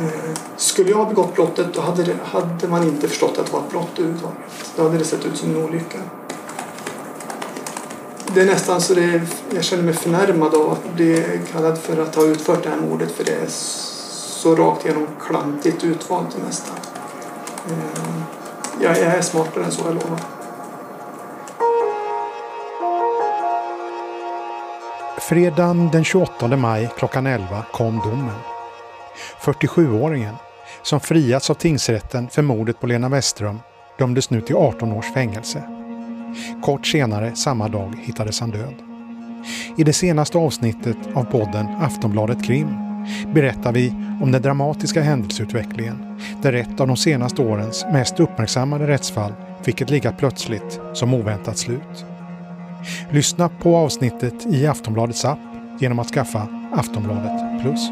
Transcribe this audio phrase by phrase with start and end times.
[0.00, 3.52] Eh, skulle jag ha begått brottet då hade, det, hade man inte förstått att det
[3.52, 4.38] var ett brott överhuvudtaget.
[4.76, 5.98] Då hade det sett ut som en olycka.
[8.34, 9.20] Det är nästan så det,
[9.54, 13.10] jag känner mig förnärmad av att bli kallad för att ha utfört det här mordet
[13.10, 16.72] för det är så rakt igenom klantigt utvalt det mesta.
[17.66, 18.22] Eh,
[18.80, 20.20] jag, jag är smartare än så, jag lovar.
[25.18, 28.49] Fredagen den 28 maj klockan 11 kom domen.
[29.40, 30.34] 47-åringen,
[30.82, 33.60] som friats av tingsrätten för mordet på Lena Westström,
[33.98, 35.62] dömdes nu till 18 års fängelse.
[36.62, 38.74] Kort senare samma dag hittades han död.
[39.78, 42.68] I det senaste avsnittet av podden Aftonbladet Krim
[43.34, 49.32] berättar vi om den dramatiska händelseutvecklingen där ett av de senaste årens mest uppmärksammade rättsfall
[49.62, 52.04] fick ett lika plötsligt som oväntat slut.
[53.10, 55.38] Lyssna på avsnittet i Aftonbladets app
[55.80, 57.90] genom att skaffa Aftonbladet Plus.